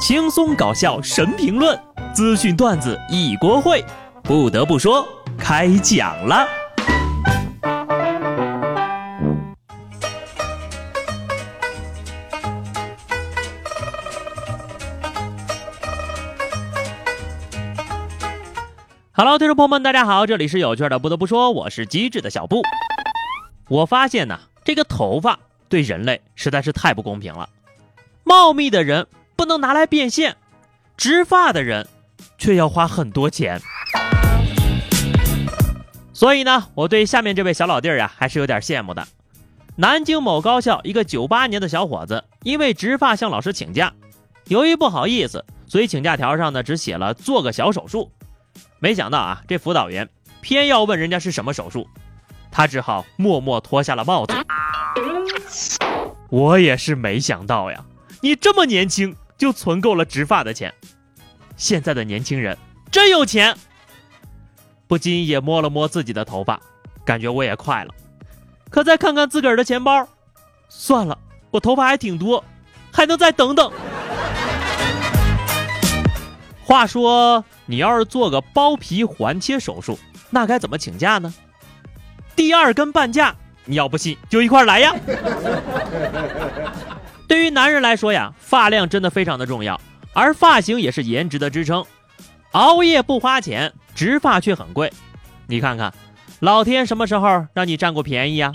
[0.00, 1.78] 轻松搞笑神评论，
[2.14, 3.84] 资讯段子一锅烩。
[4.22, 6.48] 不得不说，开讲了。
[19.12, 20.98] Hello，听众朋友们，大家好，这里是有趣的。
[20.98, 22.62] 不得不说，我是机智的小布。
[23.68, 27.50] 我发现呢，这个头发对人类实在是太不公平了。
[28.24, 29.06] 茂密的人
[29.40, 30.36] 不能拿来变现，
[30.98, 31.88] 植发的人
[32.36, 33.58] 却要花很多钱。
[36.12, 39.08] 所以呢，我对下面这位小老弟儿啊，还是有点羡慕的。
[39.76, 43.94] 南京某高校一个九八年的小伙子，因为植发向老师请假，
[44.48, 48.12] 由于不好意思，所以请假条上呢只写了做个小手术。
[48.78, 50.06] 没想到啊，这辅导员
[50.42, 51.88] 偏要问人家是什么手术，
[52.52, 54.34] 他只好默默脱下了帽子。
[56.28, 57.82] 我也是没想到呀。
[58.22, 60.70] 你这么年轻就存够了植发的钱，
[61.56, 62.56] 现在的年轻人
[62.90, 63.56] 真有钱。
[64.86, 66.60] 不禁也摸了摸自己的头发，
[67.06, 67.94] 感觉我也快了。
[68.68, 70.06] 可再看看自个儿的钱包，
[70.68, 71.16] 算了，
[71.50, 72.44] 我头发还挺多，
[72.92, 73.72] 还能再等等。
[76.62, 81.32] 话说，你要是做个包皮环切手术，那该怎么请假呢？
[82.36, 83.34] 第二根半价，
[83.64, 84.94] 你要不信就一块来呀。
[87.30, 89.80] 对于男人来说呀，发量真的非常的重要，
[90.12, 91.86] 而发型也是颜值的支撑。
[92.50, 94.92] 熬夜不花钱，植发却很贵。
[95.46, 95.94] 你看看，
[96.40, 98.50] 老天什么时候让你占过便宜呀？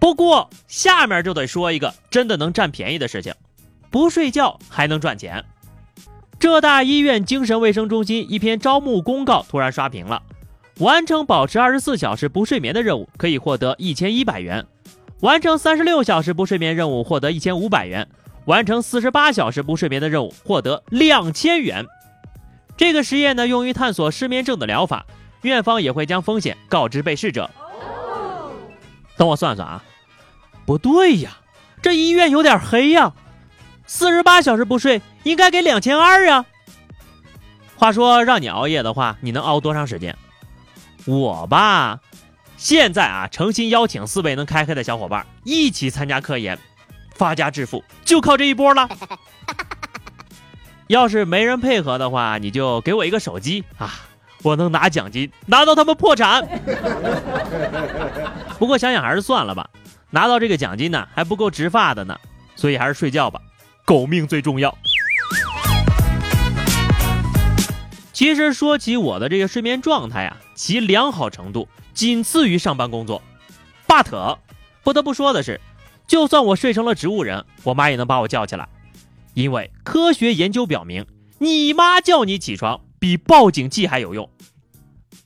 [0.00, 3.34] 不过下面就得说一个真的能占便宜的事情：
[3.90, 5.44] 不睡觉还能赚钱。
[6.38, 10.22] 浙大医院精神卫生中心一篇招募公告突然刷屏了，
[10.78, 14.64] 完成保持二十四小时不睡眠的任务可以获得一千一百元。
[15.20, 18.06] 完成三十六小时不睡眠任务，获得一千五百元；
[18.44, 21.84] 完成四十八小时不睡眠的任务，获得两千元。
[22.76, 25.04] 这个实验呢，用于探索失眠症的疗法。
[25.42, 27.48] 院方也会将风险告知被试者。
[29.16, 29.84] 等我算算啊，
[30.66, 31.38] 不对呀，
[31.80, 33.12] 这医院有点黑呀。
[33.86, 36.44] 四十八小时不睡，应该给两千二呀。
[37.76, 40.16] 话说，让你熬夜的话，你能熬多长时间？
[41.06, 42.00] 我吧。
[42.58, 46.58] 现在啊，诚心邀请四位能开黑的小伙伴一起参加科研，
[47.14, 48.88] 发家致富就靠这一波了。
[50.88, 53.94] 要是没人配合的话，你就给我一个手机啊，
[54.42, 56.44] 我能拿奖金拿到他们破产。
[58.58, 59.70] 不过想想还是算了吧，
[60.10, 62.18] 拿到这个奖金呢还不够植发的呢，
[62.56, 63.40] 所以还是睡觉吧，
[63.84, 64.76] 狗命最重要。
[68.18, 71.68] 其实说起我的这个睡眠状态啊，其良好程度。
[71.94, 73.22] 仅次于上班工作
[73.86, 74.38] ，but
[74.82, 75.60] 不得不说的是，
[76.08, 78.68] 就算我睡成了植物人，我妈也能把我叫起来，
[79.34, 81.06] 因为科学研究表明，
[81.38, 84.28] 你妈叫你起床比报警器还有用。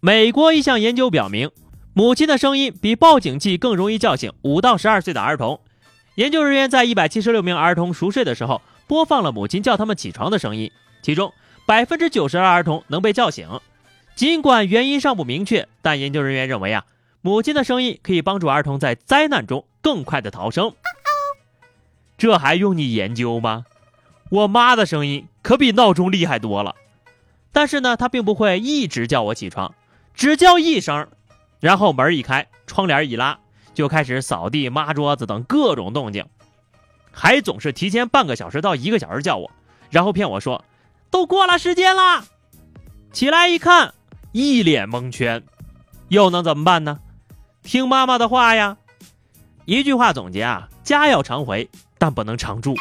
[0.00, 1.50] 美国一项研究表明，
[1.94, 5.60] 母亲的声音比报警器更容易叫醒五到十二岁的儿童。
[6.16, 10.70] 研究人员在一百七十六名儿童熟睡的时候，播放了母亲叫他们起床的声音，
[11.00, 11.32] 其中
[11.66, 13.60] 百分之九十的儿童能被叫醒。
[14.14, 16.84] 尽管原因尚不明确，但研究人员认为啊，
[17.22, 20.74] 母亲的声音可以帮助儿童在灾难中更快的逃生。
[22.18, 23.64] 这还用你研究吗？
[24.30, 26.74] 我妈的声音可比闹钟厉害多了。
[27.52, 29.74] 但是呢，她并不会一直叫我起床，
[30.14, 31.08] 只叫一声，
[31.60, 33.38] 然后门一开，窗帘一拉，
[33.74, 36.24] 就开始扫地、抹桌子等各种动静，
[37.10, 39.50] 还总是提前半个小时到一个小时叫我，
[39.90, 40.64] 然后骗我说
[41.12, 42.24] 都过了时间了。
[43.12, 43.94] 起来一看。
[44.32, 45.44] 一脸蒙圈，
[46.08, 47.00] 又能怎么办呢？
[47.62, 48.78] 听妈妈的话呀！
[49.66, 51.68] 一句话总结啊，家要常回，
[51.98, 52.74] 但不能常住。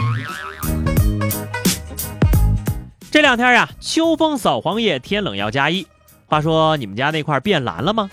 [3.12, 5.86] 这两天呀，秋风扫黄叶，天冷要加衣。
[6.26, 8.10] 话说你们家那块变蓝了吗？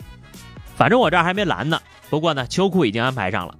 [0.74, 1.80] 反正我这儿还没蓝呢。
[2.10, 3.54] 不过呢，秋裤已经安排上了。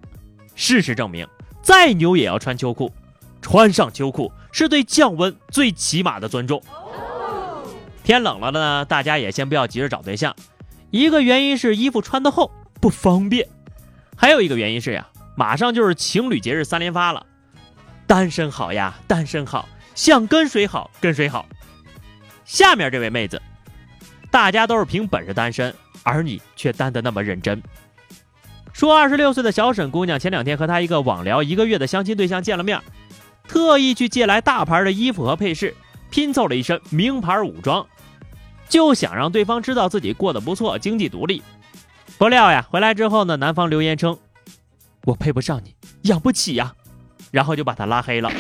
[0.57, 1.25] 事实证明，
[1.63, 2.93] 再牛也要穿秋裤，
[3.41, 6.63] 穿上秋裤是对降温最起码的尊重。
[8.05, 10.35] 天冷了呢，大家也先不要急着找对象。
[10.91, 12.51] 一个原因是衣服穿得厚
[12.81, 13.47] 不方便，
[14.17, 15.07] 还有一个原因是呀，
[15.37, 17.27] 马上就是情侣节日三连发了。
[18.07, 21.45] 单身好呀，单身好，想跟谁好跟谁好。
[22.47, 23.43] 下面这位妹子，
[24.31, 27.63] 大家都是凭本事单身，而你却单得那么认真。
[28.73, 32.81] 说二十六岁的小沈姑娘前两天和她一个网聊一个月的相亲对象见了面，
[33.49, 35.75] 特意去借来大牌的衣服和配饰，
[36.11, 37.85] 拼凑了一身名牌武装。
[38.69, 41.43] 就想让对方知道自己过得不错，经济独立。
[42.19, 44.19] 不料呀，回来之后呢，男方留言称
[45.07, 46.75] ：“我配不上你，养不起呀。”
[47.31, 48.31] 然后就把他拉黑了。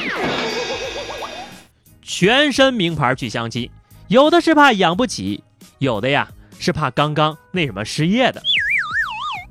[2.03, 3.71] 全身名牌去相亲，
[4.09, 5.43] 有的是怕养不起，
[5.79, 6.29] 有的呀
[6.59, 8.43] 是怕刚刚那什么失业的。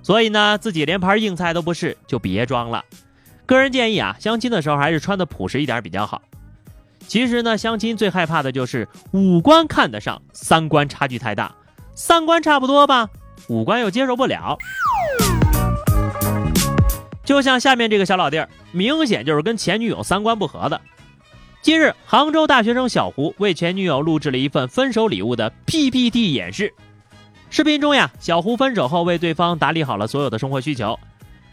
[0.04, 2.84] 所以呢，自己连盘硬菜都不是，就别装了。
[3.48, 6.22] 个人建议啊，相亲的时候还是穿的朴实一点比较好。
[7.08, 11.56] 其实呢，相亲最害怕的就是五官看得上，三观差距太大。
[11.96, 13.10] 三观差不多吧，
[13.48, 14.58] 五官又接受不了。
[17.24, 20.82] 就像下面这个小老弟儿，明显就是跟前女友三观不合的。
[21.62, 26.74] 近日，杭州大学生小胡为前女友录制了一份分手礼物的 PPT 演示。
[27.50, 31.00] 视频中呀，小胡分手后为对方打理好了所有的生活需求，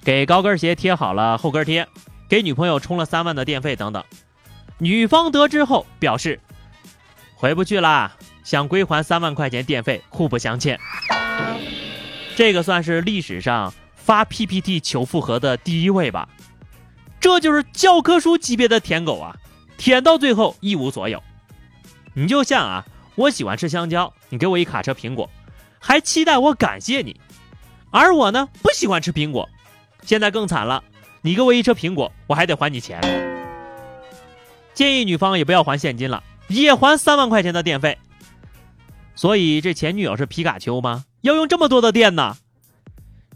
[0.05, 1.89] 给高跟鞋贴好了后跟贴，
[2.29, 4.05] 给女朋友充了三万的电费等等。
[4.79, 6.39] 女方得知后表示，
[7.35, 8.13] 回不去啦，
[8.45, 10.79] 想归还三万块钱电费，互不相欠。
[12.37, 13.73] 这个算是历史上。
[13.97, 16.29] 发 PPT 求复合的第一位吧，
[17.19, 19.35] 这就是教科书级别的舔狗啊！
[19.79, 21.23] 舔到最后一无所有。
[22.13, 22.85] 你就像啊，
[23.15, 25.31] 我喜欢吃香蕉，你给我一卡车苹果，
[25.79, 27.15] 还期待我感谢你；
[27.91, 29.49] 而我呢，不喜欢吃苹果，
[30.05, 30.85] 现在更惨了，
[31.23, 33.01] 你给我一车苹果，我还得还你钱。
[34.75, 37.97] 建议女方也不要还现金了，也还三万块钱的电费。
[39.15, 41.05] 所以这前女友是皮卡丘吗？
[41.23, 42.37] 要用这么多的电呢？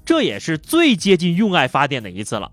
[0.04, 2.50] 这也是最接近用爱发电的一次了，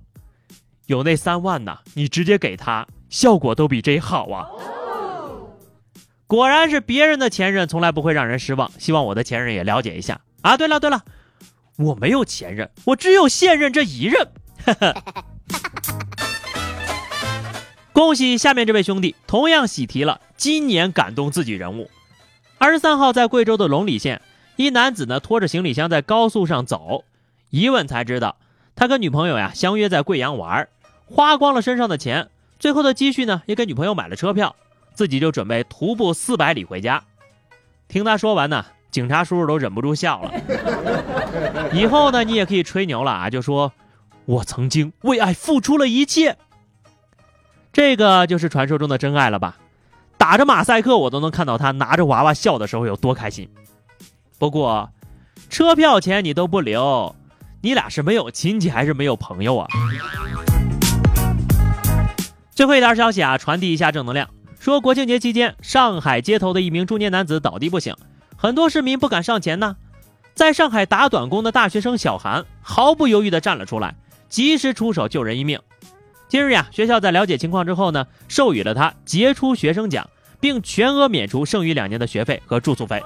[0.86, 4.48] 有那三万呢，你直接给他，效果都比这好啊！
[6.28, 10.58] 果然是别人的前任从来不会让人失望，希望我的前任也了解一下啊！
[10.58, 11.04] 对了对了，
[11.78, 14.28] 我没有前任，我只有现任这一任。
[17.92, 21.90] 恭喜下面这位兄弟，同样喜提了今年感动自己人物。
[22.58, 24.22] 二十三号在贵州的龙里县，
[24.56, 27.04] 一男子呢拖着行李箱在高速上走。
[27.50, 28.38] 一问才知道，
[28.76, 30.68] 他跟女朋友呀相约在贵阳玩，
[31.06, 32.30] 花光了身上的钱，
[32.60, 34.56] 最后的积蓄呢也给女朋友买了车票，
[34.94, 37.04] 自己就准备徒步四百里回家。
[37.88, 40.32] 听他说完呢，警察叔叔都忍不住笑了。
[41.76, 43.74] 以后呢，你也可以吹牛了啊，就说
[44.24, 46.38] 我曾经为爱付出了一切。
[47.74, 49.58] 这个就是传说中的真爱了吧？
[50.18, 53.50] 打着马赛克，我都能看到他拿着娃娃笑的时候有多开心。
[54.40, 54.90] 不过，
[55.50, 57.14] 车票钱你都不留。
[57.62, 59.68] 你俩是没有亲戚还是没有朋友啊？
[62.52, 64.30] 最后一条消息啊，传递一下正能量。
[64.58, 67.94] 说国庆节期间，上海街头的一名中年男子倒地不醒，
[68.38, 69.78] 很多市民不敢上前呢。
[70.34, 73.96] 在上海打短工的大学生小韩毫不犹豫地站了出来，
[74.28, 75.60] 及时出手救人一命。
[76.28, 80.10] 今日呀，学校在了解情况之后呢，授予了他杰出学生奖，
[80.42, 83.02] 并全额免除剩余两年的学费和住宿费。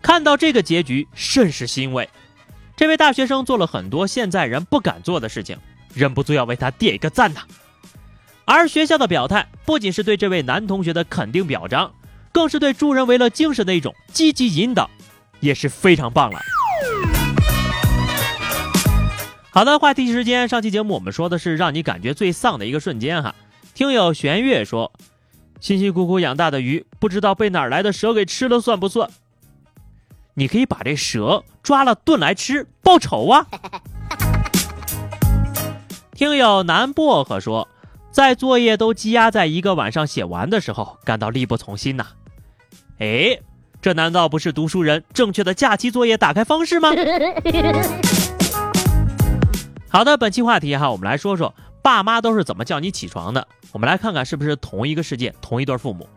[0.00, 2.08] 看到这个结局，甚是欣慰。
[2.76, 5.58] 这位大学生做了很多现在人不敢做的事情，
[5.92, 7.40] 忍不住要为他点一个赞呐。
[8.44, 11.92] 而学校的表态不仅是对这位男同学的肯定表彰，
[12.34, 14.90] 更是对助人为乐精神的一种积极引导，
[15.38, 16.38] 也是非常棒了。
[19.52, 23.32] 好的，话题时间，上期节目我们说的是让你感觉最丧的一个瞬间哈。
[23.72, 24.92] 听友玄月说，
[25.60, 29.08] 辛辛苦苦养大的鱼，不知道被哪来的蛇给吃了，算不算？
[30.34, 33.46] 你可以把这蛇抓了炖来吃报仇啊！
[36.12, 37.68] 听友南薄荷说，
[38.10, 42.04] 在作业都积压在一个晚上写完的时候，感到力不从心呐。
[42.98, 43.38] 哎，
[43.82, 46.90] 这难道不是读书人正确的假期作业打开方式吗？
[49.88, 53.46] 好的，本期话题哈，我们来说说爸妈都是怎么叫你起床的。
[53.72, 56.08] 我们来看看是不是同一个世界，同一对父母。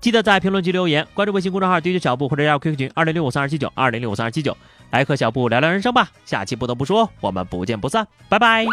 [0.00, 4.56] 记得在评论区留言，关注微信公众号“滴滴小布”或者加入 QQ 群二零六五三二七九二零六五三二七九，
[4.90, 6.10] 来和小布聊聊人生吧。
[6.24, 8.66] 下期不得不说，我们不见不散，拜拜。